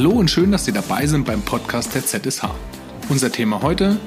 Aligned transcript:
Hallo 0.00 0.12
und 0.12 0.30
schön, 0.30 0.50
dass 0.50 0.64
Sie 0.64 0.72
dabei 0.72 1.06
sind 1.06 1.26
beim 1.26 1.42
Podcast 1.42 1.94
der 1.94 2.02
ZSH. 2.06 2.46
Unser 3.10 3.30
Thema 3.30 3.60
heute, 3.60 3.98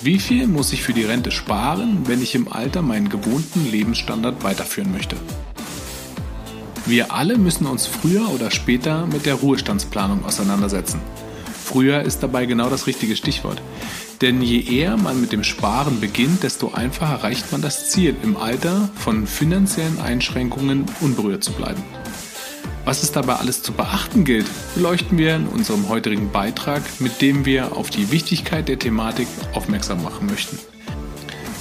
wie 0.00 0.20
viel 0.20 0.46
muss 0.46 0.72
ich 0.72 0.84
für 0.84 0.92
die 0.92 1.02
Rente 1.02 1.32
sparen, 1.32 2.02
wenn 2.06 2.22
ich 2.22 2.36
im 2.36 2.46
Alter 2.46 2.82
meinen 2.82 3.08
gewohnten 3.08 3.68
Lebensstandard 3.68 4.44
weiterführen 4.44 4.92
möchte? 4.92 5.16
Wir 6.86 7.12
alle 7.12 7.36
müssen 7.36 7.66
uns 7.66 7.88
früher 7.88 8.30
oder 8.32 8.52
später 8.52 9.08
mit 9.08 9.26
der 9.26 9.34
Ruhestandsplanung 9.34 10.24
auseinandersetzen. 10.24 11.00
Früher 11.64 12.02
ist 12.02 12.22
dabei 12.22 12.46
genau 12.46 12.70
das 12.70 12.86
richtige 12.86 13.16
Stichwort. 13.16 13.60
Denn 14.20 14.42
je 14.42 14.60
eher 14.60 14.96
man 14.96 15.20
mit 15.20 15.32
dem 15.32 15.42
Sparen 15.42 15.98
beginnt, 15.98 16.44
desto 16.44 16.74
einfacher 16.74 17.14
erreicht 17.14 17.50
man 17.50 17.60
das 17.60 17.90
Ziel, 17.90 18.14
im 18.22 18.36
Alter 18.36 18.88
von 18.94 19.26
finanziellen 19.26 19.98
Einschränkungen 19.98 20.84
unberührt 21.00 21.42
zu 21.42 21.50
bleiben. 21.50 21.82
Was 22.90 23.04
es 23.04 23.12
dabei 23.12 23.34
alles 23.34 23.62
zu 23.62 23.72
beachten 23.72 24.24
gilt, 24.24 24.46
beleuchten 24.74 25.16
wir 25.16 25.36
in 25.36 25.46
unserem 25.46 25.88
heutigen 25.88 26.32
Beitrag, 26.32 26.82
mit 26.98 27.22
dem 27.22 27.44
wir 27.44 27.76
auf 27.76 27.88
die 27.88 28.10
Wichtigkeit 28.10 28.66
der 28.66 28.80
Thematik 28.80 29.28
aufmerksam 29.54 30.02
machen 30.02 30.26
möchten. 30.26 30.58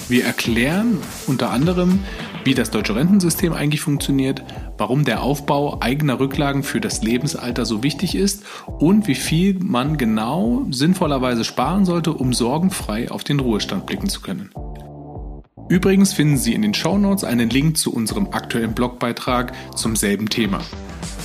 Wir 0.07 0.25
erklären 0.25 0.97
unter 1.27 1.51
anderem, 1.51 1.99
wie 2.45 2.55
das 2.55 2.71
deutsche 2.71 2.95
Rentensystem 2.95 3.53
eigentlich 3.53 3.81
funktioniert, 3.81 4.43
warum 4.79 5.05
der 5.05 5.21
Aufbau 5.21 5.79
eigener 5.81 6.19
Rücklagen 6.19 6.63
für 6.63 6.81
das 6.81 7.03
Lebensalter 7.03 7.63
so 7.63 7.83
wichtig 7.83 8.15
ist 8.15 8.43
und 8.79 9.05
wie 9.05 9.13
viel 9.13 9.59
man 9.59 9.97
genau 9.97 10.65
sinnvollerweise 10.71 11.43
sparen 11.43 11.85
sollte, 11.85 12.11
um 12.11 12.33
sorgenfrei 12.33 13.11
auf 13.11 13.23
den 13.23 13.39
Ruhestand 13.39 13.85
blicken 13.85 14.09
zu 14.09 14.21
können. 14.21 14.49
Übrigens 15.69 16.11
finden 16.11 16.37
Sie 16.37 16.55
in 16.55 16.63
den 16.63 16.73
Show 16.73 16.97
Notes 16.97 17.23
einen 17.23 17.51
Link 17.51 17.77
zu 17.77 17.93
unserem 17.93 18.29
aktuellen 18.31 18.73
Blogbeitrag 18.73 19.53
zum 19.75 19.95
selben 19.95 20.27
Thema. 20.27 20.61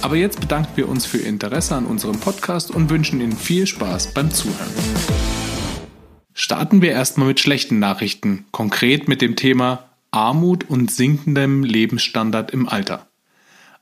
Aber 0.02 0.16
jetzt 0.16 0.41
bedanken 0.41 0.73
wir 0.77 0.88
uns 0.88 1.06
für 1.06 1.19
Ihr 1.19 1.27
Interesse 1.27 1.74
an 1.74 1.87
unserem 1.87 2.20
Podcast 2.20 2.70
und 2.70 2.91
wünschen 2.91 3.21
Ihnen 3.21 3.37
viel 3.37 3.66
Spaß 3.66 4.12
beim 4.15 4.30
Zuhören. 4.30 4.73
Starten 6.32 6.82
wir 6.82 6.90
erstmal 6.90 7.29
mit 7.29 7.40
schlechten 7.40 7.79
Nachrichten, 7.79 8.45
konkret 8.51 9.09
mit 9.09 9.23
dem 9.23 9.37
Thema 9.37 9.90
Armut 10.10 10.68
und 10.68 10.90
sinkendem 10.90 11.65
Lebensstandard 11.65 12.51
im 12.51 12.68
Alter. 12.68 13.07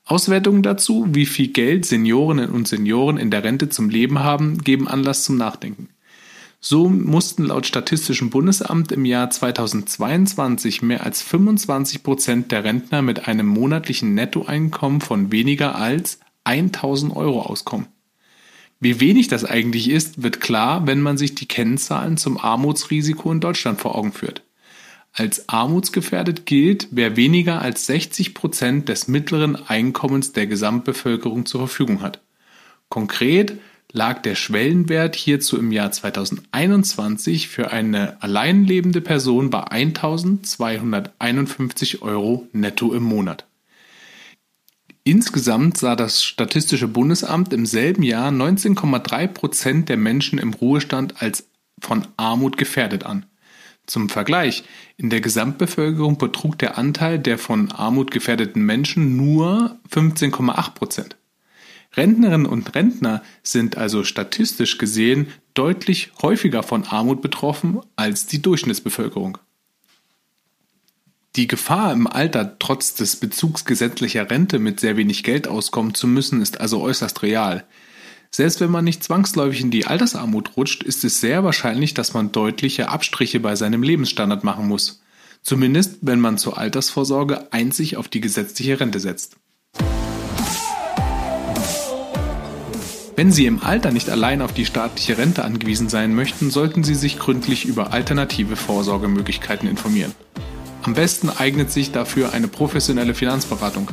Auswertungen 0.05 0.63
dazu, 0.63 1.07
wie 1.11 1.27
viel 1.27 1.49
Geld 1.49 1.87
Seniorinnen 1.87 2.51
und 2.51 2.67
Senioren 2.67 3.19
in 3.19 3.31
der 3.31 3.45
Rente 3.45 3.69
zum 3.69 3.89
Leben 3.89 4.19
haben, 4.19 4.59
geben 4.59 4.89
Anlass 4.89 5.25
zum 5.25 5.37
Nachdenken. 5.37 5.89
So 6.65 6.89
mussten 6.89 7.47
laut 7.47 7.67
Statistischem 7.67 8.31
Bundesamt 8.31 8.93
im 8.93 9.05
Jahr 9.05 9.29
2022 9.31 10.81
mehr 10.81 11.05
als 11.05 11.21
25 11.21 12.05
Prozent 12.05 12.53
der 12.53 12.63
Rentner 12.63 13.03
mit 13.03 13.27
einem 13.27 13.49
monatlichen 13.49 14.15
Nettoeinkommen 14.15 15.01
von 15.01 15.33
weniger 15.33 15.75
als 15.75 16.21
1000 16.45 17.17
Euro 17.17 17.43
auskommen. 17.43 17.89
Wie 18.79 19.01
wenig 19.01 19.27
das 19.27 19.45
eigentlich 19.45 19.91
ist, 19.91 20.23
wird 20.23 20.41
klar, 20.41 20.87
wenn 20.87 21.01
man 21.01 21.19
sich 21.19 21.35
die 21.35 21.49
Kennzahlen 21.49 22.17
zum 22.17 22.39
Armutsrisiko 22.39 23.33
in 23.33 23.41
Deutschland 23.41 23.81
vor 23.81 23.97
Augen 23.97 24.13
führt. 24.13 24.45
Als 25.13 25.49
armutsgefährdet 25.49 26.47
gilt, 26.47 26.87
wer 26.93 27.17
weniger 27.17 27.61
als 27.61 27.87
60 27.87 28.35
Prozent 28.35 28.89
des 28.89 29.09
mittleren 29.09 29.57
Einkommens 29.57 30.33
der 30.33 30.47
Gesamtbevölkerung 30.47 31.45
zur 31.45 31.63
Verfügung 31.63 32.03
hat. 32.03 32.23
Konkret 32.89 33.59
lag 33.93 34.23
der 34.23 34.35
Schwellenwert 34.35 35.15
hierzu 35.17 35.59
im 35.59 35.71
Jahr 35.71 35.93
2021 35.93 37.49
für 37.49 37.71
eine 37.71 38.23
alleinlebende 38.23 39.01
Person 39.01 39.49
bei 39.51 39.65
1251 39.65 42.03
Euro 42.03 42.49
netto 42.53 42.93
im 42.95 43.03
Monat. 43.03 43.47
Insgesamt 45.05 45.79
sah 45.79 45.97
das 45.97 46.23
Statistische 46.25 46.87
Bundesamt 46.89 47.53
im 47.53 47.67
selben 47.67 48.05
Jahr 48.05 48.31
19,3 48.31 49.27
Prozent 49.27 49.89
der 49.89 49.97
Menschen 49.97 50.39
im 50.39 50.55
Ruhestand 50.55 51.21
als 51.21 51.49
von 51.81 52.07
Armut 52.17 52.57
gefährdet 52.57 53.05
an. 53.05 53.27
Zum 53.85 54.09
Vergleich, 54.09 54.63
in 54.97 55.11
der 55.11 55.21
Gesamtbevölkerung 55.21 56.19
betrug 56.19 56.57
der 56.59 56.79
Anteil 56.79 57.19
der 57.19 57.37
von 57.37 57.73
Armut 57.73 58.13
gefährdeten 58.13 58.65
Menschen 58.65 59.17
nur 59.17 59.77
15,8 59.91 60.75
Prozent. 60.75 61.17
Rentnerinnen 61.95 62.47
und 62.47 62.75
Rentner 62.75 63.23
sind 63.43 63.77
also 63.77 64.05
statistisch 64.05 64.79
gesehen 64.79 65.29
deutlich 65.55 66.13
häufiger 66.23 66.63
von 66.63 66.85
Armut 66.85 67.21
betroffen 67.21 67.81
als 67.97 68.27
die 68.27 68.41
Durchschnittsbevölkerung. 68.41 69.39
Die 71.37 71.47
Gefahr 71.47 71.93
im 71.93 72.07
Alter 72.07 72.59
trotz 72.59 72.95
des 72.95 73.17
Bezugs 73.17 73.65
gesetzlicher 73.65 74.31
Rente 74.31 74.59
mit 74.59 74.81
sehr 74.81 74.97
wenig 74.97 75.23
Geld 75.23 75.49
auskommen 75.49 75.95
zu 75.95 76.07
müssen, 76.07 76.43
ist 76.43 76.61
also 76.61 76.81
äußerst 76.81 77.23
real. 77.23 77.65
Selbst 78.31 78.61
wenn 78.61 78.71
man 78.71 78.85
nicht 78.85 79.05
zwangsläufig 79.05 79.61
in 79.61 79.71
die 79.71 79.87
Altersarmut 79.87 80.57
rutscht, 80.57 80.83
ist 80.83 81.05
es 81.05 81.21
sehr 81.21 81.45
wahrscheinlich, 81.45 81.93
dass 81.95 82.15
man 82.15 82.33
deutliche 82.33 82.89
Abstriche 82.89 83.41
bei 83.41 83.57
seinem 83.57 83.83
Lebensstandard 83.83 84.45
machen 84.45 84.69
muss. 84.69 85.03
Zumindest 85.43 85.99
wenn 86.03 86.21
man 86.21 86.39
zur 86.39 86.57
Altersvorsorge 86.57 87.53
einzig 87.53 87.97
auf 87.97 88.09
die 88.09 88.21
gesetzliche 88.21 88.79
Rente 88.81 89.01
setzt. 89.01 89.37
Wenn 93.15 93.31
Sie 93.31 93.45
im 93.45 93.63
Alter 93.63 93.93
nicht 93.93 94.09
allein 94.09 94.41
auf 94.41 94.55
die 94.55 94.65
staatliche 94.65 95.19
Rente 95.19 95.45
angewiesen 95.45 95.91
sein 95.91 96.15
möchten, 96.15 96.51
sollten 96.51 96.83
Sie 96.83 96.95
sich 96.95 97.19
gründlich 97.19 97.67
über 97.67 97.93
alternative 97.93 98.57
Vorsorgemöglichkeiten 98.57 99.69
informieren. 99.69 100.13
Am 100.83 100.95
besten 100.95 101.29
eignet 101.29 101.71
sich 101.71 101.93
dafür 101.93 102.33
eine 102.33 102.49
professionelle 102.49 103.15
Finanzberatung, 103.15 103.89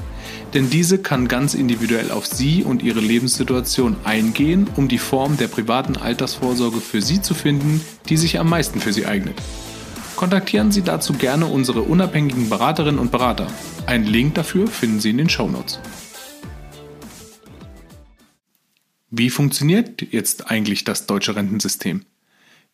denn 0.54 0.70
diese 0.70 0.98
kann 1.00 1.28
ganz 1.28 1.54
individuell 1.54 2.12
auf 2.12 2.26
Sie 2.26 2.64
und 2.64 2.82
Ihre 2.82 3.02
Lebenssituation 3.02 3.98
eingehen, 4.06 4.68
um 4.78 4.88
die 4.88 4.98
Form 4.98 5.36
der 5.38 5.50
privaten 5.50 5.98
Altersvorsorge 5.98 6.80
für 6.80 7.02
Sie 7.02 7.22
zu 7.22 7.34
finden, 7.34 7.82
die 8.08 8.18
sich 8.18 8.40
am 8.40 8.50
meisten 8.50 8.80
für 8.80 8.94
Sie 8.94 9.06
eignet. 9.06 9.36
Kontaktieren 10.16 10.72
Sie 10.72 10.82
dazu 10.82 11.14
gerne 11.14 11.46
unsere 11.46 11.82
unabhängigen 11.82 12.50
Beraterinnen 12.50 13.00
und 13.00 13.12
Berater. 13.12 13.48
Einen 13.86 14.06
Link 14.06 14.36
dafür 14.36 14.68
finden 14.68 15.00
Sie 15.00 15.12
in 15.12 15.18
den 15.18 15.30
Show 15.30 15.48
Notes. 15.48 15.80
Wie 19.12 19.32
funktioniert 19.32 20.04
jetzt 20.12 20.52
eigentlich 20.52 20.84
das 20.84 21.08
deutsche 21.08 21.36
Rentensystem? 21.36 22.06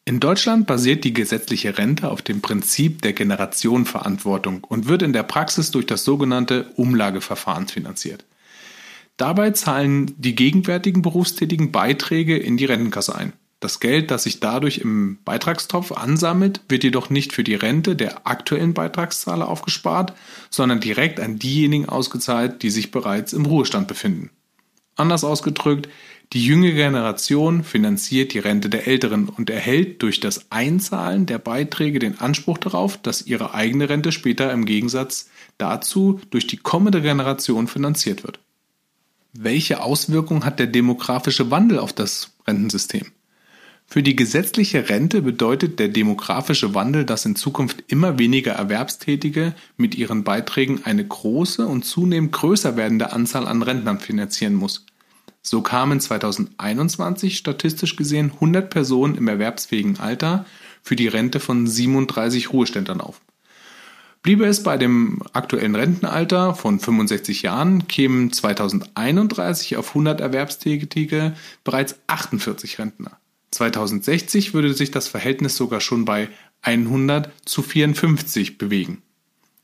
In 0.04 0.20
Deutschland 0.20 0.68
basiert 0.68 1.04
die 1.04 1.14
gesetzliche 1.14 1.78
Rente 1.78 2.12
auf 2.12 2.22
dem 2.22 2.42
Prinzip 2.42 3.02
der 3.02 3.14
Generationenverantwortung 3.14 4.64
und 4.64 4.88
wird 4.88 5.02
in 5.02 5.14
der 5.14 5.24
Praxis 5.24 5.72
durch 5.72 5.86
das 5.86 6.04
sogenannte 6.04 6.72
Umlageverfahren 6.76 7.68
finanziert. 7.68 8.26
Dabei 9.18 9.52
zahlen 9.52 10.14
die 10.18 10.36
gegenwärtigen 10.36 11.02
Berufstätigen 11.02 11.72
Beiträge 11.72 12.38
in 12.38 12.58
die 12.58 12.66
Rentenkasse 12.66 13.16
ein. 13.16 13.32
Das 13.62 13.80
Geld, 13.80 14.12
das 14.12 14.24
sich 14.24 14.42
dadurch 14.42 14.80
im 14.80 15.20
Beitragstopf 15.24 15.94
ansammelt, 15.94 16.62
wird 16.68 16.84
jedoch 16.84 17.10
nicht 17.10 17.32
für 17.32 17.46
die 17.46 17.56
Rente 17.56 17.96
der 17.96 18.28
aktuellen 18.28 18.74
Beitragszahler 18.74 19.48
aufgespart, 19.48 20.14
sondern 20.50 20.82
direkt 20.82 21.22
an 21.22 21.40
diejenigen 21.40 21.88
ausgezahlt, 21.88 22.62
die 22.62 22.70
sich 22.70 22.92
bereits 22.92 23.32
im 23.32 23.46
Ruhestand 23.46 23.88
befinden. 23.88 24.30
Anders 24.98 25.24
ausgedrückt, 25.24 25.90
die 26.36 26.46
jüngere 26.46 26.74
Generation 26.74 27.64
finanziert 27.64 28.34
die 28.34 28.40
Rente 28.40 28.70
der 28.70 28.88
Älteren 28.88 29.30
und 29.30 29.50
erhält 29.50 30.02
durch 30.02 30.20
das 30.20 30.52
Einzahlen 30.52 31.26
der 31.26 31.38
Beiträge 31.38 31.98
den 31.98 32.20
Anspruch 32.20 32.58
darauf, 32.58 33.02
dass 33.02 33.26
ihre 33.26 33.54
eigene 33.54 33.88
Rente 33.88 34.12
später 34.12 34.52
im 34.52 34.66
Gegensatz 34.66 35.30
dazu 35.58 36.20
durch 36.32 36.46
die 36.46 36.58
kommende 36.58 37.02
Generation 37.02 37.68
finanziert 37.68 38.26
wird. 38.26 38.40
Welche 39.32 39.82
Auswirkungen 39.82 40.44
hat 40.44 40.60
der 40.60 40.68
demografische 40.68 41.52
Wandel 41.52 41.80
auf 41.80 41.94
das 41.94 42.34
Rentensystem? 42.46 43.06
Für 43.88 44.04
die 44.04 44.18
gesetzliche 44.18 44.90
Rente 44.90 45.22
bedeutet 45.22 45.80
der 45.80 45.88
demografische 45.88 46.76
Wandel, 46.76 47.06
dass 47.06 47.26
in 47.26 47.38
Zukunft 47.38 47.86
immer 47.88 48.20
weniger 48.20 48.52
Erwerbstätige 48.52 49.54
mit 49.78 49.96
ihren 49.96 50.26
Beiträgen 50.26 50.82
eine 50.84 51.08
große 51.08 51.66
und 51.66 51.86
zunehmend 51.86 52.34
größer 52.34 52.76
werdende 52.76 53.14
Anzahl 53.14 53.48
an 53.48 53.62
Rentnern 53.62 54.00
finanzieren 54.00 54.56
muss. 54.56 54.86
So 55.42 55.62
kamen 55.62 56.00
2021 56.00 57.38
statistisch 57.38 57.96
gesehen 57.96 58.32
100 58.34 58.70
Personen 58.70 59.16
im 59.16 59.28
erwerbsfähigen 59.28 60.00
Alter 60.00 60.46
für 60.82 60.96
die 60.96 61.08
Rente 61.08 61.40
von 61.40 61.68
37 61.68 62.52
Ruheständern 62.52 63.02
auf. 63.02 63.22
Bliebe 64.26 64.46
es 64.46 64.64
bei 64.64 64.78
dem 64.78 65.22
aktuellen 65.34 65.76
Rentenalter 65.76 66.56
von 66.56 66.80
65 66.80 67.44
Jahren, 67.44 67.88
kämen 67.88 68.34
2031 68.34 69.78
auf 69.78 69.90
100 69.90 70.20
Erwerbstätige 70.20 71.36
bereits 71.64 72.00
48 72.08 72.80
Rentner. 72.80 73.20
2060 73.52 74.56
würde 74.56 74.74
sich 74.74 74.90
das 74.90 75.08
Verhältnis 75.08 75.56
sogar 75.56 75.80
schon 75.80 76.06
bei 76.06 76.30
100 76.64 77.32
zu 77.46 77.62
54 77.62 78.58
bewegen. 78.58 79.04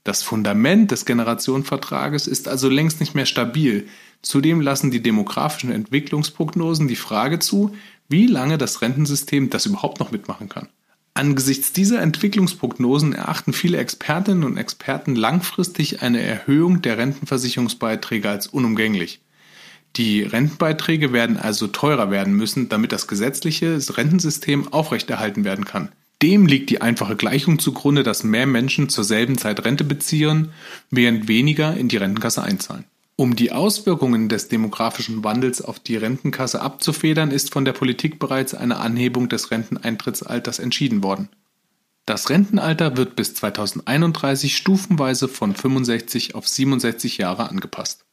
Das 0.04 0.22
Fundament 0.24 0.92
des 0.92 1.06
Generationenvertrages 1.06 2.28
ist 2.28 2.48
also 2.48 2.70
längst 2.70 3.00
nicht 3.00 3.16
mehr 3.16 3.26
stabil. 3.26 3.88
Zudem 4.22 4.62
lassen 4.62 4.92
die 4.92 5.02
demografischen 5.02 5.72
Entwicklungsprognosen 5.72 6.88
die 6.88 6.96
Frage 6.96 7.40
zu, 7.40 7.76
wie 8.08 8.28
lange 8.28 8.58
das 8.58 8.82
Rentensystem 8.82 9.50
das 9.50 9.66
überhaupt 9.66 10.00
noch 10.00 10.12
mitmachen 10.12 10.50
kann. 10.50 10.68
Angesichts 11.14 11.74
dieser 11.74 12.02
Entwicklungsprognosen 12.02 13.14
erachten 13.14 13.52
viele 13.52 13.78
Expertinnen 13.78 14.44
und 14.44 14.58
Experten 14.58 15.16
langfristig 15.16 16.02
eine 16.02 16.22
Erhöhung 16.22 16.82
der 16.82 16.98
Rentenversicherungsbeiträge 16.98 18.30
als 18.30 18.48
unumgänglich. 18.48 19.20
Die 19.98 20.24
Rentenbeiträge 20.24 21.12
werden 21.12 21.36
also 21.36 21.68
teurer 21.68 22.12
werden 22.12 22.34
müssen, 22.34 22.70
damit 22.70 22.94
das 22.94 23.08
gesetzliche 23.08 23.78
Rentensystem 23.90 24.72
aufrechterhalten 24.72 25.44
werden 25.44 25.66
kann. 25.66 25.90
Dem 26.22 26.46
liegt 26.46 26.70
die 26.70 26.82
einfache 26.82 27.16
Gleichung 27.18 27.60
zugrunde, 27.60 28.04
dass 28.04 28.24
mehr 28.24 28.46
Menschen 28.46 28.88
zur 28.88 29.04
selben 29.04 29.38
Zeit 29.38 29.66
Rente 29.66 29.84
beziehen, 29.84 30.50
während 30.92 31.28
weniger 31.28 31.76
in 31.76 31.90
die 31.90 31.98
Rentenkasse 31.98 32.42
einzahlen. 32.44 32.86
Um 33.16 33.36
die 33.36 33.52
Auswirkungen 33.52 34.30
des 34.30 34.48
demografischen 34.48 35.24
Wandels 35.24 35.62
auf 35.62 35.80
die 35.80 35.96
Rentenkasse 35.96 36.62
abzufedern, 36.62 37.32
ist 37.32 37.52
von 37.52 37.66
der 37.66 37.74
Politik 37.74 38.20
bereits 38.20 38.54
eine 38.54 38.78
Anhebung 38.78 39.30
des 39.30 39.52
Renteneintrittsalters 39.52 40.60
entschieden 40.60 41.04
worden. 41.04 41.30
Das 42.06 42.30
Rentenalter 42.30 42.98
wird 42.98 43.16
bis 43.16 43.36
2031 43.36 44.58
stufenweise 44.58 45.28
von 45.28 45.56
65 45.56 46.34
auf 46.36 46.48
67 46.48 47.18
Jahre 47.18 47.50
angepasst. 47.50 48.06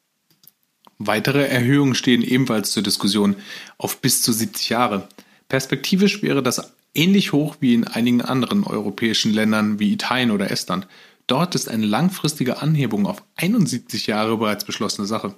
Weitere 0.98 1.46
Erhöhungen 1.46 1.94
stehen 1.94 2.22
ebenfalls 2.22 2.72
zur 2.72 2.82
Diskussion 2.82 3.36
auf 3.78 4.00
bis 4.00 4.20
zu 4.20 4.32
70 4.32 4.68
Jahre. 4.68 5.08
Perspektivisch 5.48 6.22
wäre 6.22 6.42
das 6.42 6.74
ähnlich 6.94 7.32
hoch 7.32 7.56
wie 7.60 7.74
in 7.74 7.84
einigen 7.84 8.20
anderen 8.20 8.64
europäischen 8.64 9.32
Ländern 9.32 9.78
wie 9.78 9.92
Italien 9.92 10.32
oder 10.32 10.50
Estland. 10.50 10.86
Dort 11.28 11.54
ist 11.54 11.68
eine 11.68 11.84
langfristige 11.84 12.62
Anhebung 12.62 13.06
auf 13.06 13.22
71 13.36 14.06
Jahre 14.06 14.38
bereits 14.38 14.64
beschlossene 14.64 15.06
Sache. 15.06 15.34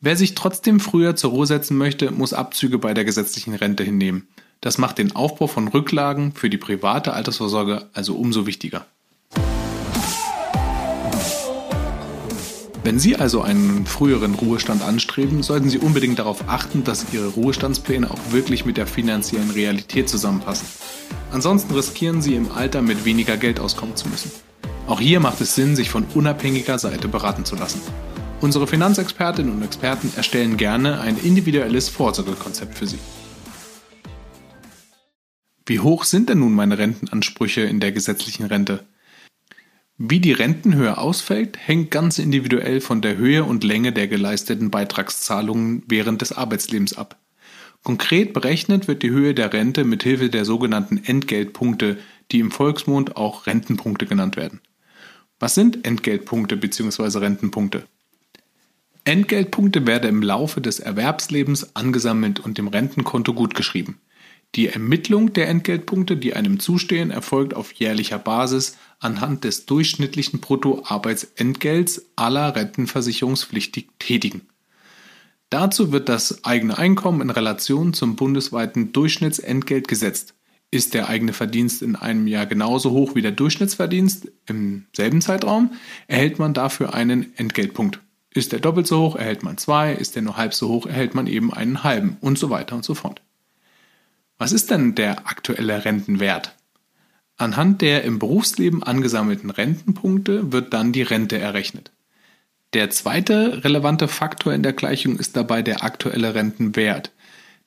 Wer 0.00 0.16
sich 0.16 0.34
trotzdem 0.34 0.80
früher 0.80 1.14
zur 1.14 1.30
Ruhe 1.30 1.46
setzen 1.46 1.78
möchte, 1.78 2.10
muss 2.10 2.32
Abzüge 2.32 2.78
bei 2.78 2.92
der 2.92 3.04
gesetzlichen 3.04 3.54
Rente 3.54 3.84
hinnehmen. 3.84 4.26
Das 4.60 4.78
macht 4.78 4.98
den 4.98 5.14
Aufbau 5.14 5.46
von 5.46 5.68
Rücklagen 5.68 6.32
für 6.32 6.50
die 6.50 6.58
private 6.58 7.12
Altersvorsorge 7.12 7.88
also 7.94 8.16
umso 8.16 8.46
wichtiger. 8.46 8.84
Wenn 12.82 12.98
Sie 12.98 13.14
also 13.14 13.42
einen 13.42 13.86
früheren 13.86 14.34
Ruhestand 14.34 14.82
anstreben, 14.82 15.44
sollten 15.44 15.70
Sie 15.70 15.78
unbedingt 15.78 16.18
darauf 16.18 16.48
achten, 16.48 16.82
dass 16.82 17.12
Ihre 17.12 17.28
Ruhestandspläne 17.28 18.10
auch 18.10 18.32
wirklich 18.32 18.64
mit 18.64 18.76
der 18.76 18.88
finanziellen 18.88 19.50
Realität 19.50 20.08
zusammenpassen. 20.08 20.66
Ansonsten 21.30 21.74
riskieren 21.74 22.22
Sie 22.22 22.34
im 22.34 22.50
Alter 22.50 22.82
mit 22.82 23.04
weniger 23.04 23.36
Geld 23.36 23.60
auskommen 23.60 23.94
zu 23.94 24.08
müssen. 24.08 24.32
Auch 24.86 25.00
hier 25.00 25.18
macht 25.18 25.40
es 25.40 25.54
Sinn, 25.56 25.74
sich 25.74 25.90
von 25.90 26.04
unabhängiger 26.14 26.78
Seite 26.78 27.08
beraten 27.08 27.44
zu 27.44 27.56
lassen. 27.56 27.80
Unsere 28.40 28.66
Finanzexpertinnen 28.68 29.52
und 29.52 29.62
Experten 29.62 30.12
erstellen 30.16 30.56
gerne 30.56 31.00
ein 31.00 31.16
individuelles 31.16 31.88
Vorsorgekonzept 31.88 32.78
für 32.78 32.86
Sie. 32.86 32.98
Wie 35.64 35.80
hoch 35.80 36.04
sind 36.04 36.28
denn 36.28 36.38
nun 36.38 36.54
meine 36.54 36.78
Rentenansprüche 36.78 37.62
in 37.62 37.80
der 37.80 37.90
gesetzlichen 37.90 38.46
Rente? 38.46 38.86
Wie 39.98 40.20
die 40.20 40.32
Rentenhöhe 40.32 40.98
ausfällt, 40.98 41.56
hängt 41.58 41.90
ganz 41.90 42.18
individuell 42.20 42.80
von 42.80 43.00
der 43.00 43.16
Höhe 43.16 43.42
und 43.42 43.64
Länge 43.64 43.92
der 43.92 44.06
geleisteten 44.06 44.70
Beitragszahlungen 44.70 45.82
während 45.88 46.20
des 46.20 46.32
Arbeitslebens 46.32 46.96
ab. 46.96 47.18
Konkret 47.82 48.32
berechnet 48.32 48.86
wird 48.86 49.02
die 49.02 49.10
Höhe 49.10 49.34
der 49.34 49.52
Rente 49.52 49.84
mit 49.84 50.02
Hilfe 50.02 50.28
der 50.28 50.44
sogenannten 50.44 50.98
Entgeltpunkte, 50.98 51.98
die 52.30 52.40
im 52.40 52.52
Volksmund 52.52 53.16
auch 53.16 53.46
Rentenpunkte 53.46 54.06
genannt 54.06 54.36
werden. 54.36 54.60
Was 55.38 55.54
sind 55.54 55.86
Entgeltpunkte 55.86 56.56
bzw. 56.56 57.18
Rentenpunkte? 57.18 57.86
Entgeltpunkte 59.04 59.86
werden 59.86 60.08
im 60.08 60.22
Laufe 60.22 60.60
des 60.60 60.80
Erwerbslebens 60.80 61.76
angesammelt 61.76 62.40
und 62.40 62.58
dem 62.58 62.68
Rentenkonto 62.68 63.34
gutgeschrieben. 63.34 64.00
Die 64.54 64.68
Ermittlung 64.68 65.34
der 65.34 65.48
Entgeltpunkte, 65.48 66.16
die 66.16 66.34
einem 66.34 66.58
zustehen, 66.58 67.10
erfolgt 67.10 67.54
auf 67.54 67.72
jährlicher 67.72 68.18
Basis 68.18 68.78
anhand 68.98 69.44
des 69.44 69.66
durchschnittlichen 69.66 70.40
Bruttoarbeitsentgelts 70.40 72.06
aller 72.16 72.56
rentenversicherungspflichtig 72.56 73.88
Tätigen. 73.98 74.42
Dazu 75.50 75.92
wird 75.92 76.08
das 76.08 76.44
eigene 76.44 76.78
Einkommen 76.78 77.20
in 77.20 77.30
Relation 77.30 77.92
zum 77.92 78.16
bundesweiten 78.16 78.92
Durchschnittsentgelt 78.92 79.86
gesetzt. 79.86 80.34
Ist 80.76 80.92
der 80.92 81.08
eigene 81.08 81.32
Verdienst 81.32 81.80
in 81.80 81.96
einem 81.96 82.26
Jahr 82.26 82.44
genauso 82.44 82.90
hoch 82.90 83.14
wie 83.14 83.22
der 83.22 83.30
Durchschnittsverdienst 83.30 84.30
im 84.44 84.84
selben 84.94 85.22
Zeitraum, 85.22 85.72
erhält 86.06 86.38
man 86.38 86.52
dafür 86.52 86.92
einen 86.92 87.34
Entgeltpunkt. 87.38 88.00
Ist 88.34 88.52
der 88.52 88.60
doppelt 88.60 88.86
so 88.86 89.00
hoch, 89.00 89.16
erhält 89.16 89.42
man 89.42 89.56
zwei, 89.56 89.94
ist 89.94 90.16
der 90.16 90.22
nur 90.22 90.36
halb 90.36 90.52
so 90.52 90.68
hoch, 90.68 90.84
erhält 90.84 91.14
man 91.14 91.28
eben 91.28 91.50
einen 91.50 91.82
halben 91.82 92.18
und 92.20 92.38
so 92.38 92.50
weiter 92.50 92.76
und 92.76 92.84
so 92.84 92.94
fort. 92.94 93.22
Was 94.36 94.52
ist 94.52 94.70
denn 94.70 94.94
der 94.94 95.26
aktuelle 95.26 95.86
Rentenwert? 95.86 96.54
Anhand 97.38 97.80
der 97.80 98.04
im 98.04 98.18
Berufsleben 98.18 98.82
angesammelten 98.82 99.48
Rentenpunkte 99.48 100.52
wird 100.52 100.74
dann 100.74 100.92
die 100.92 101.00
Rente 101.00 101.38
errechnet. 101.38 101.90
Der 102.74 102.90
zweite 102.90 103.64
relevante 103.64 104.08
Faktor 104.08 104.52
in 104.52 104.62
der 104.62 104.74
Gleichung 104.74 105.18
ist 105.18 105.38
dabei 105.38 105.62
der 105.62 105.82
aktuelle 105.82 106.34
Rentenwert, 106.34 107.12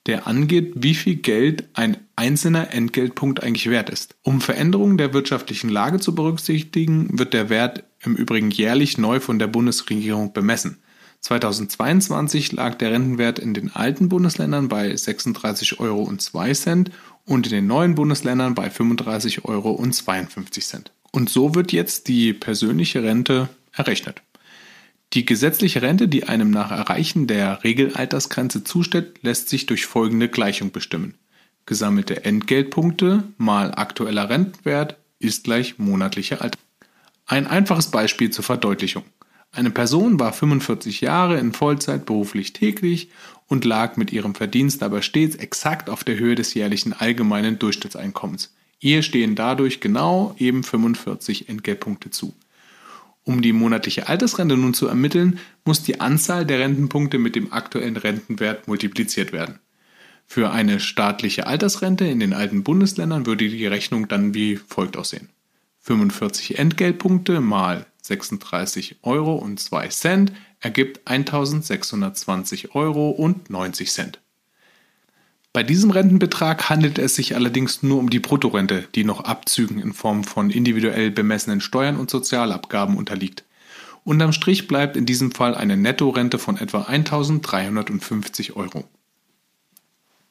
der 0.09 0.25
angeht, 0.25 0.73
wie 0.75 0.95
viel 0.95 1.17
Geld 1.17 1.69
ein 1.73 1.97
einzelner 2.15 2.73
Entgeltpunkt 2.73 3.43
eigentlich 3.43 3.69
wert 3.69 3.91
ist. 3.91 4.15
Um 4.23 4.41
Veränderungen 4.41 4.97
der 4.97 5.13
wirtschaftlichen 5.13 5.69
Lage 5.69 5.99
zu 5.99 6.15
berücksichtigen, 6.15 7.19
wird 7.19 7.35
der 7.35 7.49
Wert 7.49 7.83
im 8.01 8.15
Übrigen 8.15 8.49
jährlich 8.49 8.97
neu 8.97 9.19
von 9.19 9.37
der 9.37 9.45
Bundesregierung 9.45 10.33
bemessen. 10.33 10.79
2022 11.21 12.53
lag 12.53 12.73
der 12.75 12.91
Rentenwert 12.91 13.37
in 13.37 13.53
den 13.53 13.75
alten 13.75 14.09
Bundesländern 14.09 14.67
bei 14.67 14.91
36,02 14.91 15.79
Euro 15.79 16.11
und 17.25 17.45
in 17.45 17.51
den 17.51 17.67
neuen 17.67 17.93
Bundesländern 17.93 18.55
bei 18.55 18.69
35,52 18.69 19.45
Euro. 19.45 19.83
Und 21.11 21.29
so 21.29 21.53
wird 21.53 21.71
jetzt 21.71 22.07
die 22.07 22.33
persönliche 22.33 23.03
Rente 23.03 23.49
errechnet. 23.73 24.23
Die 25.13 25.25
gesetzliche 25.25 25.81
Rente, 25.81 26.07
die 26.07 26.25
einem 26.25 26.51
nach 26.51 26.69
Erreichen 26.69 27.25
der 27.25 27.63
Regelaltersgrenze 27.63 28.63
zusteht, 28.63 29.23
lässt 29.23 29.49
sich 29.49 29.65
durch 29.65 29.87
folgende 29.87 30.29
Gleichung 30.29 30.71
bestimmen. 30.71 31.15
Gesammelte 31.65 32.25
Entgeltpunkte 32.25 33.23
mal 33.37 33.71
aktueller 33.73 34.29
Rentenwert 34.29 34.97
ist 35.17 35.43
gleich 35.45 35.79
monatliche 35.79 36.41
Alter. 36.41 36.59
Ein 37.25 37.47
einfaches 37.47 37.87
Beispiel 37.87 38.29
zur 38.29 38.43
Verdeutlichung. 38.43 39.03
Eine 39.51 39.71
Person 39.71 40.19
war 40.19 40.31
45 40.31 41.01
Jahre 41.01 41.39
in 41.39 41.53
Vollzeit 41.53 42.05
beruflich 42.05 42.53
täglich 42.53 43.09
und 43.47 43.65
lag 43.65 43.97
mit 43.97 44.13
ihrem 44.13 44.35
Verdienst 44.35 44.83
aber 44.83 45.01
stets 45.01 45.35
exakt 45.35 45.89
auf 45.89 46.03
der 46.03 46.19
Höhe 46.19 46.35
des 46.35 46.53
jährlichen 46.53 46.93
allgemeinen 46.93 47.57
Durchschnittseinkommens. 47.57 48.53
Ihr 48.79 49.01
stehen 49.01 49.35
dadurch 49.35 49.81
genau 49.81 50.35
eben 50.37 50.63
45 50.63 51.49
Entgeltpunkte 51.49 52.11
zu. 52.11 52.35
Um 53.23 53.41
die 53.41 53.53
monatliche 53.53 54.07
Altersrente 54.07 54.57
nun 54.57 54.73
zu 54.73 54.87
ermitteln, 54.87 55.39
muss 55.65 55.83
die 55.83 55.99
Anzahl 55.99 56.45
der 56.45 56.59
Rentenpunkte 56.59 57.19
mit 57.19 57.35
dem 57.35 57.53
aktuellen 57.53 57.97
Rentenwert 57.97 58.67
multipliziert 58.67 59.31
werden. 59.31 59.59
Für 60.25 60.51
eine 60.51 60.79
staatliche 60.79 61.47
Altersrente 61.47 62.05
in 62.05 62.19
den 62.19 62.33
alten 62.33 62.63
Bundesländern 62.63 63.25
würde 63.25 63.49
die 63.49 63.67
Rechnung 63.67 64.07
dann 64.07 64.33
wie 64.33 64.57
folgt 64.57 64.95
aussehen. 64.95 65.29
45 65.79 66.59
Entgeltpunkte 66.59 67.41
mal 67.41 67.87
36 68.03 68.97
Euro 69.01 69.35
und 69.35 69.59
2 69.59 69.87
Cent 69.87 70.31
ergibt 70.59 71.07
1620 71.07 72.75
Euro 72.75 73.09
und 73.09 73.49
90 73.49 73.91
Cent. 73.91 74.19
Bei 75.51 75.63
diesem 75.63 75.89
Rentenbetrag 75.89 76.69
handelt 76.69 76.99
es 76.99 77.15
sich 77.15 77.35
allerdings 77.35 77.81
nur 77.81 77.97
um 77.97 78.11
die 78.11 78.19
Bruttorente, 78.19 78.87
die 78.93 79.03
noch 79.03 79.21
Abzügen 79.21 79.79
in 79.79 79.93
Form 79.93 80.23
von 80.23 80.51
individuell 80.51 81.09
bemessenen 81.09 81.59
Steuern 81.59 81.97
und 81.97 82.11
Sozialabgaben 82.11 82.95
unterliegt. 82.95 83.45
Unterm 84.03 84.31
Strich 84.31 84.67
bleibt 84.67 84.95
in 84.95 85.07
diesem 85.07 85.31
Fall 85.31 85.55
eine 85.55 85.75
Nettorente 85.75 86.37
von 86.37 86.57
etwa 86.57 86.83
1350 86.83 88.55
Euro. 88.55 88.85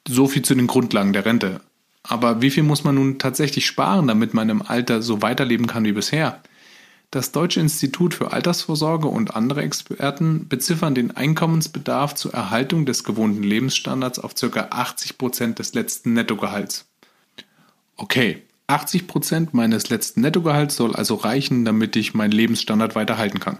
So 0.07 0.27
viel 0.27 0.41
zu 0.41 0.55
den 0.55 0.67
Grundlagen 0.67 1.11
der 1.11 1.25
Rente. 1.25 1.61
Aber 2.01 2.41
wie 2.41 2.49
viel 2.49 2.63
muss 2.63 2.85
man 2.85 2.95
nun 2.95 3.19
tatsächlich 3.19 3.65
sparen, 3.65 4.07
damit 4.07 4.33
man 4.33 4.49
im 4.49 4.61
Alter 4.61 5.01
so 5.01 5.21
weiterleben 5.21 5.67
kann 5.67 5.83
wie 5.83 5.91
bisher? 5.91 6.41
Das 7.11 7.31
Deutsche 7.31 7.59
Institut 7.59 8.13
für 8.13 8.33
Altersvorsorge 8.33 9.07
und 9.07 9.35
andere 9.35 9.63
Experten 9.63 10.47
beziffern 10.47 10.93
den 10.93 11.17
Einkommensbedarf 11.17 12.13
zur 12.13 12.35
Erhaltung 12.35 12.85
des 12.85 13.03
gewohnten 13.03 13.41
Lebensstandards 13.41 14.19
auf 14.19 14.35
ca. 14.35 14.67
80 14.69 15.17
Prozent 15.17 15.57
des 15.57 15.73
letzten 15.73 16.13
Nettogehalts. 16.13 16.85
Okay, 17.95 18.43
80 18.67 19.07
Prozent 19.07 19.55
meines 19.55 19.89
letzten 19.89 20.21
Nettogehalts 20.21 20.75
soll 20.75 20.95
also 20.95 21.15
reichen, 21.15 21.65
damit 21.65 21.95
ich 21.95 22.13
meinen 22.13 22.31
Lebensstandard 22.31 22.93
weiterhalten 22.93 23.39
kann. 23.39 23.57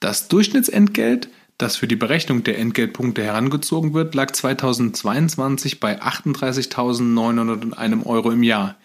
Das 0.00 0.28
Durchschnittsentgelt, 0.28 1.28
das 1.58 1.76
für 1.76 1.88
die 1.88 1.96
Berechnung 1.96 2.42
der 2.42 2.58
Entgeltpunkte 2.58 3.22
herangezogen 3.22 3.92
wird, 3.92 4.14
lag 4.14 4.32
2022 4.32 5.78
bei 5.78 6.00
38.901 6.00 8.06
Euro 8.06 8.30
im 8.30 8.42
Jahr. 8.42 8.76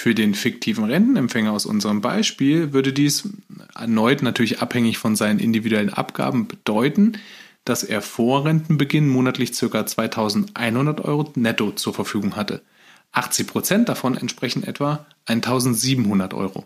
Für 0.00 0.14
den 0.14 0.34
fiktiven 0.34 0.84
Rentenempfänger 0.84 1.50
aus 1.50 1.66
unserem 1.66 2.00
Beispiel 2.00 2.72
würde 2.72 2.92
dies 2.92 3.30
erneut 3.74 4.22
natürlich 4.22 4.62
abhängig 4.62 4.96
von 4.96 5.16
seinen 5.16 5.40
individuellen 5.40 5.92
Abgaben 5.92 6.46
bedeuten, 6.46 7.18
dass 7.64 7.82
er 7.82 8.00
vor 8.00 8.44
Rentenbeginn 8.44 9.08
monatlich 9.08 9.50
ca. 9.58 9.84
2100 9.84 11.00
Euro 11.00 11.32
netto 11.34 11.72
zur 11.72 11.94
Verfügung 11.94 12.36
hatte. 12.36 12.62
80 13.10 13.48
Prozent 13.48 13.88
davon 13.88 14.16
entsprechen 14.16 14.62
etwa 14.62 15.04
1700 15.24 16.32
Euro. 16.32 16.64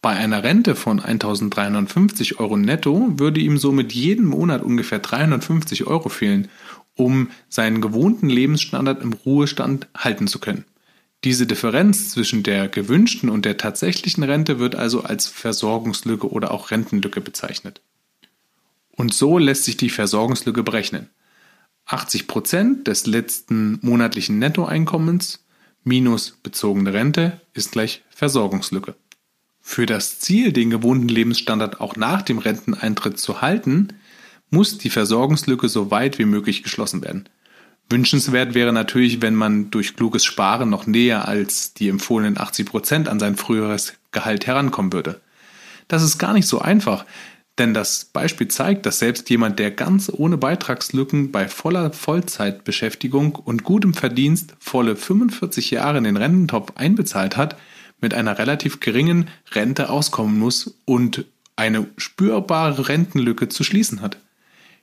Bei 0.00 0.10
einer 0.10 0.44
Rente 0.44 0.76
von 0.76 1.00
1350 1.00 2.38
Euro 2.38 2.56
netto 2.56 3.18
würde 3.18 3.40
ihm 3.40 3.58
somit 3.58 3.92
jeden 3.92 4.26
Monat 4.26 4.62
ungefähr 4.62 5.00
350 5.00 5.84
Euro 5.88 6.10
fehlen, 6.10 6.46
um 6.94 7.30
seinen 7.48 7.80
gewohnten 7.80 8.28
Lebensstandard 8.28 9.02
im 9.02 9.14
Ruhestand 9.14 9.88
halten 9.96 10.28
zu 10.28 10.38
können. 10.38 10.64
Diese 11.24 11.46
Differenz 11.46 12.10
zwischen 12.10 12.42
der 12.42 12.68
gewünschten 12.68 13.28
und 13.28 13.44
der 13.44 13.56
tatsächlichen 13.56 14.24
Rente 14.24 14.58
wird 14.58 14.74
also 14.74 15.02
als 15.02 15.26
Versorgungslücke 15.28 16.28
oder 16.28 16.50
auch 16.50 16.70
Rentenlücke 16.70 17.20
bezeichnet. 17.20 17.80
Und 18.90 19.14
so 19.14 19.38
lässt 19.38 19.64
sich 19.64 19.76
die 19.76 19.90
Versorgungslücke 19.90 20.62
berechnen. 20.62 21.08
80 21.86 22.26
Prozent 22.26 22.88
des 22.88 23.06
letzten 23.06 23.78
monatlichen 23.82 24.38
Nettoeinkommens 24.38 25.44
minus 25.84 26.38
bezogene 26.42 26.92
Rente 26.92 27.40
ist 27.54 27.72
gleich 27.72 28.02
Versorgungslücke. 28.10 28.94
Für 29.60 29.86
das 29.86 30.18
Ziel, 30.18 30.52
den 30.52 30.70
gewohnten 30.70 31.08
Lebensstandard 31.08 31.80
auch 31.80 31.96
nach 31.96 32.22
dem 32.22 32.38
Renteneintritt 32.38 33.18
zu 33.18 33.40
halten, 33.40 33.88
muss 34.50 34.78
die 34.78 34.90
Versorgungslücke 34.90 35.68
so 35.68 35.90
weit 35.90 36.18
wie 36.18 36.24
möglich 36.24 36.62
geschlossen 36.62 37.02
werden. 37.02 37.28
Wünschenswert 37.92 38.54
wäre 38.54 38.72
natürlich, 38.72 39.22
wenn 39.22 39.36
man 39.36 39.70
durch 39.70 39.94
kluges 39.94 40.24
Sparen 40.24 40.68
noch 40.68 40.86
näher 40.86 41.28
als 41.28 41.74
die 41.74 41.88
empfohlenen 41.88 42.38
80 42.38 42.66
Prozent 42.66 43.08
an 43.08 43.20
sein 43.20 43.36
früheres 43.36 43.94
Gehalt 44.10 44.46
herankommen 44.46 44.92
würde. 44.92 45.20
Das 45.86 46.02
ist 46.02 46.18
gar 46.18 46.32
nicht 46.32 46.48
so 46.48 46.58
einfach, 46.60 47.04
denn 47.58 47.74
das 47.74 48.06
Beispiel 48.06 48.48
zeigt, 48.48 48.86
dass 48.86 48.98
selbst 48.98 49.28
jemand, 49.28 49.58
der 49.58 49.70
ganz 49.70 50.10
ohne 50.12 50.38
Beitragslücken 50.38 51.30
bei 51.30 51.48
voller 51.48 51.92
Vollzeitbeschäftigung 51.92 53.36
und 53.36 53.62
gutem 53.62 53.92
Verdienst 53.94 54.54
volle 54.58 54.96
45 54.96 55.70
Jahre 55.70 55.98
in 55.98 56.04
den 56.04 56.16
Rententopf 56.16 56.72
einbezahlt 56.76 57.36
hat, 57.36 57.56
mit 58.00 58.14
einer 58.14 58.38
relativ 58.38 58.80
geringen 58.80 59.28
Rente 59.52 59.90
auskommen 59.90 60.38
muss 60.38 60.74
und 60.86 61.26
eine 61.56 61.86
spürbare 61.98 62.88
Rentenlücke 62.88 63.48
zu 63.48 63.64
schließen 63.64 64.00
hat. 64.00 64.16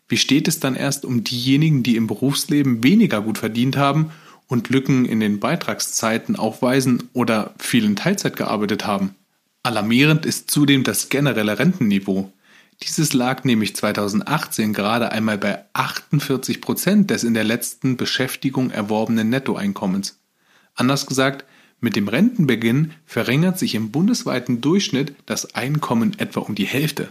Wie 0.10 0.18
steht 0.18 0.48
es 0.48 0.60
dann 0.60 0.76
erst 0.76 1.06
um 1.06 1.24
diejenigen, 1.24 1.84
die 1.84 1.96
im 1.96 2.08
Berufsleben 2.08 2.84
weniger 2.84 3.22
gut 3.22 3.38
verdient 3.38 3.78
haben 3.78 4.12
und 4.48 4.70
Lücken 4.70 5.06
in 5.06 5.20
den 5.20 5.40
Beitragszeiten 5.40 6.36
aufweisen 6.36 7.10
oder 7.14 7.54
vielen 7.60 7.96
Teilzeit 7.96 8.36
gearbeitet 8.36 8.88
haben? 8.88 9.16
Alarmierend 9.62 10.26
ist 10.26 10.50
zudem 10.50 10.84
das 10.84 11.10
generelle 11.10 11.60
Rentenniveau. 11.60 12.34
Dieses 12.82 13.14
lag 13.14 13.44
nämlich 13.44 13.76
2018 13.76 14.74
gerade 14.74 15.12
einmal 15.12 15.38
bei 15.38 15.64
48 15.74 16.60
Prozent 16.60 17.12
des 17.12 17.24
in 17.24 17.36
der 17.36 17.44
letzten 17.44 17.96
Beschäftigung 17.96 18.72
erworbenen 18.72 19.30
Nettoeinkommens. 19.30 20.20
Anders 20.76 21.06
gesagt, 21.06 21.46
mit 21.82 21.96
dem 21.96 22.08
Rentenbeginn 22.08 22.92
verringert 23.06 23.60
sich 23.60 23.76
im 23.76 23.92
bundesweiten 23.92 24.62
Durchschnitt 24.62 25.14
das 25.26 25.54
Einkommen 25.56 26.18
etwa 26.18 26.40
um 26.40 26.56
die 26.56 26.66
Hälfte. 26.66 27.10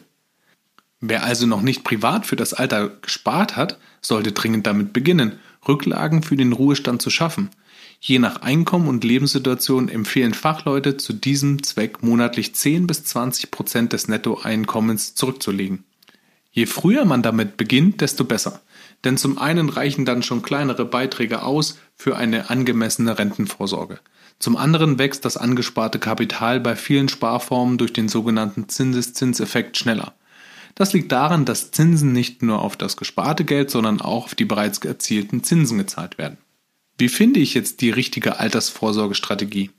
Wer 1.00 1.22
also 1.22 1.46
noch 1.46 1.62
nicht 1.62 1.84
privat 1.84 2.26
für 2.26 2.36
das 2.36 2.54
Alter 2.54 2.88
gespart 2.88 3.56
hat, 3.56 3.78
sollte 4.00 4.32
dringend 4.32 4.66
damit 4.66 4.92
beginnen, 4.92 5.38
Rücklagen 5.66 6.22
für 6.22 6.36
den 6.36 6.52
Ruhestand 6.52 7.02
zu 7.02 7.10
schaffen. 7.10 7.50
Je 8.00 8.18
nach 8.18 8.42
Einkommen 8.42 8.88
und 8.88 9.04
Lebenssituation 9.04 9.88
empfehlen 9.88 10.34
Fachleute 10.34 10.96
zu 10.96 11.12
diesem 11.12 11.62
Zweck 11.62 12.02
monatlich 12.02 12.54
10 12.54 12.86
bis 12.86 13.04
20 13.04 13.50
Prozent 13.50 13.92
des 13.92 14.08
Nettoeinkommens 14.08 15.14
zurückzulegen. 15.14 15.84
Je 16.50 16.66
früher 16.66 17.04
man 17.04 17.22
damit 17.22 17.56
beginnt, 17.56 18.00
desto 18.00 18.24
besser. 18.24 18.60
Denn 19.04 19.16
zum 19.16 19.38
einen 19.38 19.68
reichen 19.68 20.04
dann 20.04 20.22
schon 20.22 20.42
kleinere 20.42 20.84
Beiträge 20.84 21.42
aus 21.42 21.78
für 21.94 22.16
eine 22.16 22.50
angemessene 22.50 23.18
Rentenvorsorge. 23.18 24.00
Zum 24.40 24.56
anderen 24.56 24.98
wächst 24.98 25.24
das 25.24 25.36
angesparte 25.36 25.98
Kapital 25.98 26.60
bei 26.60 26.74
vielen 26.74 27.08
Sparformen 27.08 27.78
durch 27.78 27.92
den 27.92 28.08
sogenannten 28.08 28.68
Zinseszinseffekt 28.68 29.76
schneller. 29.76 30.14
Das 30.78 30.92
liegt 30.92 31.10
daran, 31.10 31.44
dass 31.44 31.72
Zinsen 31.72 32.12
nicht 32.12 32.40
nur 32.40 32.62
auf 32.62 32.76
das 32.76 32.96
gesparte 32.96 33.44
Geld, 33.44 33.68
sondern 33.68 34.00
auch 34.00 34.26
auf 34.26 34.36
die 34.36 34.44
bereits 34.44 34.78
erzielten 34.78 35.42
Zinsen 35.42 35.76
gezahlt 35.76 36.18
werden. 36.18 36.38
Wie 36.96 37.08
finde 37.08 37.40
ich 37.40 37.52
jetzt 37.52 37.80
die 37.80 37.90
richtige 37.90 38.38
Altersvorsorgestrategie? 38.38 39.72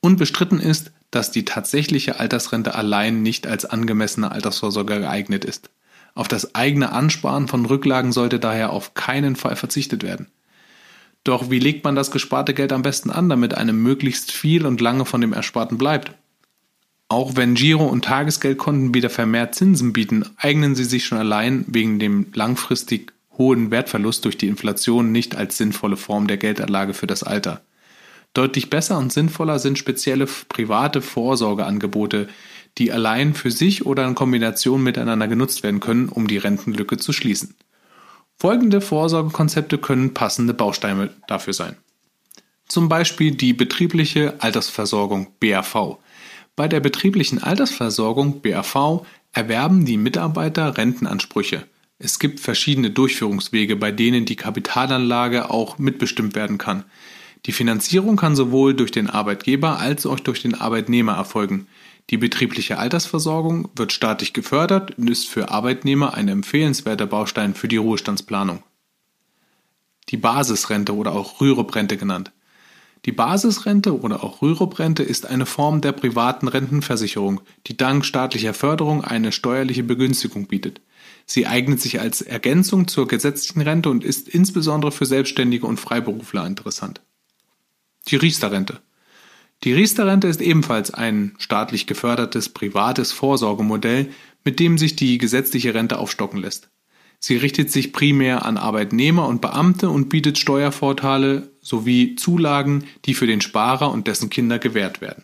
Unbestritten 0.00 0.58
ist, 0.58 0.90
dass 1.12 1.30
die 1.30 1.44
tatsächliche 1.44 2.18
Altersrente 2.18 2.74
allein 2.74 3.22
nicht 3.22 3.46
als 3.46 3.64
angemessene 3.64 4.32
Altersvorsorge 4.32 4.98
geeignet 4.98 5.44
ist. 5.44 5.70
Auf 6.16 6.26
das 6.26 6.56
eigene 6.56 6.90
Ansparen 6.90 7.46
von 7.46 7.64
Rücklagen 7.64 8.10
sollte 8.10 8.40
daher 8.40 8.70
auf 8.70 8.94
keinen 8.94 9.36
Fall 9.36 9.54
verzichtet 9.54 10.02
werden. 10.02 10.32
Doch 11.22 11.48
wie 11.48 11.60
legt 11.60 11.84
man 11.84 11.94
das 11.94 12.10
gesparte 12.10 12.54
Geld 12.54 12.72
am 12.72 12.82
besten 12.82 13.10
an, 13.10 13.28
damit 13.28 13.54
einem 13.54 13.80
möglichst 13.80 14.32
viel 14.32 14.66
und 14.66 14.80
lange 14.80 15.04
von 15.04 15.20
dem 15.20 15.32
Ersparten 15.32 15.78
bleibt? 15.78 16.12
Auch 17.12 17.36
wenn 17.36 17.52
Giro- 17.52 17.88
und 17.88 18.06
Tagesgeldkonten 18.06 18.94
wieder 18.94 19.10
vermehrt 19.10 19.54
Zinsen 19.54 19.92
bieten, 19.92 20.24
eignen 20.38 20.74
sie 20.74 20.84
sich 20.84 21.04
schon 21.04 21.18
allein 21.18 21.66
wegen 21.68 21.98
dem 21.98 22.28
langfristig 22.32 23.12
hohen 23.36 23.70
Wertverlust 23.70 24.24
durch 24.24 24.38
die 24.38 24.48
Inflation 24.48 25.12
nicht 25.12 25.36
als 25.36 25.58
sinnvolle 25.58 25.98
Form 25.98 26.26
der 26.26 26.38
Geldanlage 26.38 26.94
für 26.94 27.06
das 27.06 27.22
Alter. 27.22 27.60
Deutlich 28.32 28.70
besser 28.70 28.96
und 28.96 29.12
sinnvoller 29.12 29.58
sind 29.58 29.76
spezielle 29.76 30.26
private 30.48 31.02
Vorsorgeangebote, 31.02 32.28
die 32.78 32.92
allein 32.92 33.34
für 33.34 33.50
sich 33.50 33.84
oder 33.84 34.08
in 34.08 34.14
Kombination 34.14 34.82
miteinander 34.82 35.28
genutzt 35.28 35.62
werden 35.62 35.80
können, 35.80 36.08
um 36.08 36.28
die 36.28 36.38
Rentenlücke 36.38 36.96
zu 36.96 37.12
schließen. 37.12 37.54
Folgende 38.38 38.80
Vorsorgekonzepte 38.80 39.76
können 39.76 40.14
passende 40.14 40.54
Bausteine 40.54 41.10
dafür 41.28 41.52
sein. 41.52 41.76
Zum 42.68 42.88
Beispiel 42.88 43.32
die 43.32 43.52
betriebliche 43.52 44.36
Altersversorgung 44.38 45.34
BAV. 45.40 45.98
Bei 46.54 46.68
der 46.68 46.80
betrieblichen 46.80 47.42
Altersversorgung 47.42 48.42
BAV 48.42 49.06
erwerben 49.32 49.86
die 49.86 49.96
Mitarbeiter 49.96 50.76
Rentenansprüche. 50.76 51.66
Es 51.98 52.18
gibt 52.18 52.40
verschiedene 52.40 52.90
Durchführungswege, 52.90 53.76
bei 53.76 53.90
denen 53.90 54.26
die 54.26 54.36
Kapitalanlage 54.36 55.50
auch 55.50 55.78
mitbestimmt 55.78 56.34
werden 56.34 56.58
kann. 56.58 56.84
Die 57.46 57.52
Finanzierung 57.52 58.16
kann 58.16 58.36
sowohl 58.36 58.74
durch 58.74 58.90
den 58.90 59.08
Arbeitgeber 59.08 59.78
als 59.78 60.04
auch 60.04 60.20
durch 60.20 60.42
den 60.42 60.54
Arbeitnehmer 60.54 61.14
erfolgen. 61.14 61.66
Die 62.10 62.18
betriebliche 62.18 62.78
Altersversorgung 62.78 63.70
wird 63.74 63.92
staatlich 63.92 64.32
gefördert 64.32 64.98
und 64.98 65.08
ist 65.08 65.28
für 65.28 65.50
Arbeitnehmer 65.50 66.14
ein 66.14 66.28
empfehlenswerter 66.28 67.06
Baustein 67.06 67.54
für 67.54 67.68
die 67.68 67.78
Ruhestandsplanung. 67.78 68.62
Die 70.10 70.16
Basisrente 70.16 70.94
oder 70.94 71.12
auch 71.12 71.40
Rürup-Rente 71.40 71.96
genannt. 71.96 72.32
Die 73.04 73.12
Basisrente 73.12 74.00
oder 74.00 74.22
auch 74.22 74.42
Rürup-Rente 74.42 75.02
ist 75.02 75.26
eine 75.26 75.46
Form 75.46 75.80
der 75.80 75.92
privaten 75.92 76.46
Rentenversicherung, 76.46 77.40
die 77.66 77.76
dank 77.76 78.04
staatlicher 78.04 78.54
Förderung 78.54 79.02
eine 79.02 79.32
steuerliche 79.32 79.82
Begünstigung 79.82 80.46
bietet. 80.46 80.80
Sie 81.26 81.46
eignet 81.46 81.80
sich 81.80 82.00
als 82.00 82.22
Ergänzung 82.22 82.86
zur 82.86 83.08
gesetzlichen 83.08 83.62
Rente 83.62 83.90
und 83.90 84.04
ist 84.04 84.28
insbesondere 84.28 84.92
für 84.92 85.06
Selbstständige 85.06 85.66
und 85.66 85.80
Freiberufler 85.80 86.46
interessant. 86.46 87.00
Die 88.08 88.16
Riester-Rente. 88.16 88.80
Die 89.64 89.72
Riester-Rente 89.72 90.28
ist 90.28 90.40
ebenfalls 90.40 90.92
ein 90.92 91.34
staatlich 91.38 91.86
gefördertes 91.86 92.48
privates 92.48 93.12
Vorsorgemodell, 93.12 94.10
mit 94.44 94.60
dem 94.60 94.78
sich 94.78 94.96
die 94.96 95.18
gesetzliche 95.18 95.74
Rente 95.74 95.98
aufstocken 95.98 96.40
lässt. 96.40 96.68
Sie 97.24 97.36
richtet 97.36 97.70
sich 97.70 97.92
primär 97.92 98.44
an 98.44 98.56
Arbeitnehmer 98.56 99.28
und 99.28 99.40
Beamte 99.40 99.90
und 99.90 100.08
bietet 100.08 100.38
Steuervorteile 100.38 101.52
sowie 101.60 102.16
Zulagen, 102.16 102.82
die 103.04 103.14
für 103.14 103.28
den 103.28 103.40
Sparer 103.40 103.92
und 103.92 104.08
dessen 104.08 104.28
Kinder 104.28 104.58
gewährt 104.58 105.00
werden. 105.00 105.22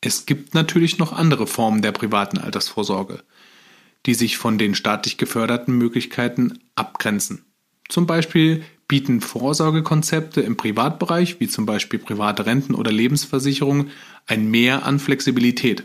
Es 0.00 0.26
gibt 0.26 0.54
natürlich 0.54 0.98
noch 0.98 1.12
andere 1.12 1.48
Formen 1.48 1.82
der 1.82 1.90
privaten 1.90 2.38
Altersvorsorge, 2.38 3.24
die 4.06 4.14
sich 4.14 4.38
von 4.38 4.58
den 4.58 4.76
staatlich 4.76 5.16
geförderten 5.16 5.76
Möglichkeiten 5.76 6.60
abgrenzen. 6.76 7.44
Zum 7.88 8.06
Beispiel 8.06 8.62
bieten 8.86 9.20
Vorsorgekonzepte 9.20 10.40
im 10.40 10.56
Privatbereich, 10.56 11.40
wie 11.40 11.48
zum 11.48 11.66
Beispiel 11.66 11.98
private 11.98 12.46
Renten 12.46 12.76
oder 12.76 12.92
Lebensversicherungen, 12.92 13.90
ein 14.26 14.48
Mehr 14.48 14.86
an 14.86 15.00
Flexibilität. 15.00 15.82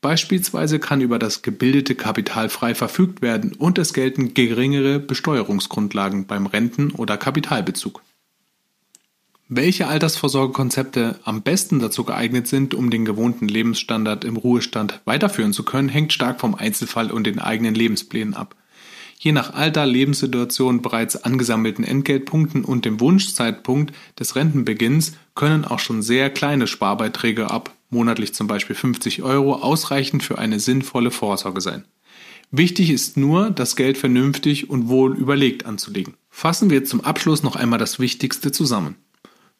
Beispielsweise 0.00 0.78
kann 0.78 1.00
über 1.00 1.18
das 1.18 1.42
gebildete 1.42 1.96
Kapital 1.96 2.48
frei 2.48 2.74
verfügt 2.74 3.20
werden 3.20 3.54
und 3.54 3.78
es 3.78 3.92
gelten 3.92 4.32
geringere 4.32 5.00
Besteuerungsgrundlagen 5.00 6.26
beim 6.26 6.46
Renten- 6.46 6.92
oder 6.92 7.16
Kapitalbezug. 7.16 8.02
Welche 9.48 9.88
Altersvorsorgekonzepte 9.88 11.18
am 11.24 11.42
besten 11.42 11.80
dazu 11.80 12.04
geeignet 12.04 12.46
sind, 12.46 12.74
um 12.74 12.90
den 12.90 13.06
gewohnten 13.06 13.48
Lebensstandard 13.48 14.24
im 14.24 14.36
Ruhestand 14.36 15.00
weiterführen 15.06 15.54
zu 15.54 15.64
können, 15.64 15.88
hängt 15.88 16.12
stark 16.12 16.38
vom 16.38 16.54
Einzelfall 16.54 17.10
und 17.10 17.24
den 17.26 17.38
eigenen 17.38 17.74
Lebensplänen 17.74 18.34
ab. 18.34 18.54
Je 19.18 19.32
nach 19.32 19.54
Alter, 19.54 19.84
Lebenssituation, 19.84 20.80
bereits 20.80 21.16
angesammelten 21.16 21.82
Entgeltpunkten 21.82 22.64
und 22.64 22.84
dem 22.84 23.00
Wunschzeitpunkt 23.00 23.92
des 24.18 24.36
Rentenbeginns 24.36 25.14
können 25.34 25.64
auch 25.64 25.80
schon 25.80 26.02
sehr 26.02 26.30
kleine 26.30 26.68
Sparbeiträge 26.68 27.50
ab, 27.50 27.74
monatlich 27.90 28.34
zum 28.34 28.46
Beispiel 28.46 28.76
50 28.76 29.22
Euro, 29.22 29.54
ausreichend 29.54 30.22
für 30.22 30.38
eine 30.38 30.60
sinnvolle 30.60 31.10
Vorsorge 31.10 31.60
sein. 31.60 31.84
Wichtig 32.50 32.90
ist 32.90 33.16
nur, 33.16 33.50
das 33.50 33.76
Geld 33.76 33.98
vernünftig 33.98 34.70
und 34.70 34.88
wohl 34.88 35.16
überlegt 35.16 35.66
anzulegen. 35.66 36.14
Fassen 36.30 36.70
wir 36.70 36.84
zum 36.84 37.02
Abschluss 37.02 37.42
noch 37.42 37.56
einmal 37.56 37.78
das 37.78 37.98
Wichtigste 37.98 38.52
zusammen. 38.52 38.96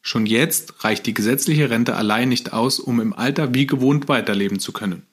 Schon 0.01 0.25
jetzt 0.25 0.83
reicht 0.83 1.05
die 1.05 1.13
gesetzliche 1.13 1.69
Rente 1.69 1.95
allein 1.95 2.29
nicht 2.29 2.53
aus, 2.53 2.79
um 2.79 2.99
im 2.99 3.13
Alter 3.13 3.53
wie 3.53 3.67
gewohnt 3.67 4.07
weiterleben 4.07 4.59
zu 4.59 4.71
können. 4.71 5.03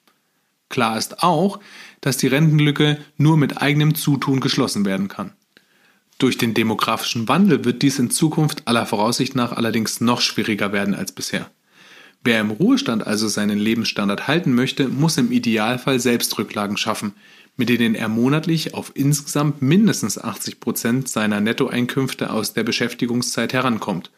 Klar 0.69 0.97
ist 0.97 1.23
auch, 1.23 1.59
dass 2.01 2.17
die 2.17 2.27
Rentenlücke 2.27 2.97
nur 3.17 3.37
mit 3.37 3.61
eigenem 3.61 3.95
Zutun 3.95 4.39
geschlossen 4.39 4.85
werden 4.85 5.07
kann. 5.07 5.33
Durch 6.17 6.37
den 6.37 6.53
demografischen 6.53 7.27
Wandel 7.27 7.63
wird 7.63 7.83
dies 7.83 7.99
in 7.99 8.09
Zukunft 8.09 8.67
aller 8.67 8.85
Voraussicht 8.85 9.35
nach 9.35 9.51
allerdings 9.51 10.01
noch 10.01 10.19
schwieriger 10.19 10.71
werden 10.71 10.95
als 10.95 11.11
bisher. 11.11 11.51
Wer 12.27 12.41
im 12.41 12.51
Ruhestand 12.51 13.07
also 13.07 13.29
seinen 13.29 13.57
Lebensstandard 13.57 14.27
halten 14.27 14.53
möchte, 14.53 14.89
muss 14.89 15.17
im 15.17 15.31
Idealfall 15.31 15.97
selbst 16.01 16.37
Rücklagen 16.37 16.75
schaffen, 16.75 17.13
mit 17.55 17.69
denen 17.69 17.95
er 17.95 18.09
monatlich 18.09 18.73
auf 18.73 18.91
insgesamt 18.95 19.61
mindestens 19.61 20.21
80 20.21 20.59
Prozent 20.59 21.07
seiner 21.07 21.39
Nettoeinkünfte 21.39 22.29
aus 22.29 22.51
der 22.51 22.63
Beschäftigungszeit 22.63 23.53
herankommt. 23.53 24.11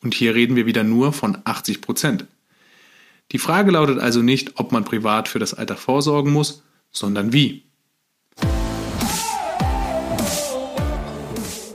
Und 0.00 0.14
hier 0.14 0.36
reden 0.36 0.54
wir 0.54 0.66
wieder 0.66 0.84
nur 0.84 1.12
von 1.12 1.38
80 1.42 1.80
Prozent. 1.80 2.26
Die 3.32 3.38
Frage 3.38 3.72
lautet 3.72 3.98
also 3.98 4.22
nicht, 4.22 4.60
ob 4.60 4.70
man 4.70 4.84
privat 4.84 5.26
für 5.26 5.40
das 5.40 5.52
Alter 5.52 5.76
vorsorgen 5.76 6.32
muss, 6.32 6.62
sondern 6.92 7.32
wie. 7.32 7.64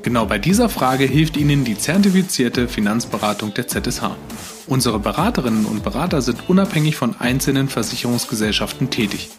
Genau 0.03 0.25
bei 0.25 0.39
dieser 0.39 0.69
Frage 0.69 1.03
hilft 1.03 1.35
Ihnen 1.35 1.65
die 1.65 1.77
zertifizierte 1.77 2.69
Finanzberatung 2.69 3.53
der 3.53 3.67
ZSH. 3.67 4.11
Unsere 4.71 4.99
Beraterinnen 4.99 5.65
und 5.65 5.83
Berater 5.83 6.21
sind 6.21 6.47
unabhängig 6.47 6.95
von 6.95 7.19
einzelnen 7.19 7.67
Versicherungsgesellschaften 7.67 8.89
tätig. 8.89 9.29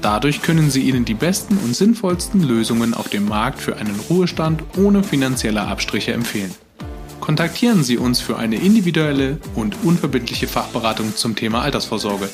Dadurch 0.00 0.42
können 0.42 0.70
sie 0.70 0.82
Ihnen 0.82 1.04
die 1.04 1.14
besten 1.14 1.56
und 1.56 1.74
sinnvollsten 1.74 2.40
Lösungen 2.40 2.94
auf 2.94 3.08
dem 3.08 3.26
Markt 3.26 3.60
für 3.60 3.78
einen 3.78 3.98
Ruhestand 4.08 4.62
ohne 4.76 5.02
finanzielle 5.02 5.62
Abstriche 5.62 6.12
empfehlen. 6.12 6.54
Kontaktieren 7.18 7.82
Sie 7.82 7.98
uns 7.98 8.20
für 8.20 8.36
eine 8.36 8.60
individuelle 8.60 9.38
und 9.56 9.74
unverbindliche 9.82 10.46
Fachberatung 10.46 11.16
zum 11.16 11.34
Thema 11.34 11.62
Altersvorsorge. 11.62 12.28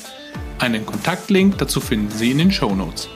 Einen 0.58 0.84
Kontaktlink 0.84 1.56
dazu 1.56 1.80
finden 1.80 2.10
Sie 2.10 2.32
in 2.32 2.36
den 2.36 2.52
Show 2.52 2.74
Notes. 2.74 3.08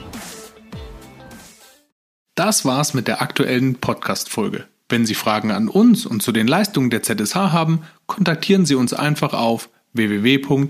Das 2.33 2.65
war's 2.65 2.95
mit 2.95 3.07
der 3.07 3.21
aktuellen 3.21 3.75
Podcast-Folge. 3.75 4.65
Wenn 4.89 5.05
Sie 5.05 5.15
Fragen 5.15 5.51
an 5.51 5.67
uns 5.67 6.05
und 6.05 6.21
zu 6.23 6.31
den 6.31 6.47
Leistungen 6.47 6.89
der 6.89 7.03
ZSH 7.03 7.35
haben, 7.35 7.81
kontaktieren 8.05 8.65
Sie 8.65 8.75
uns 8.75 8.93
einfach 8.93 9.33
auf 9.33 9.69
www.zsh.de. 9.93 10.63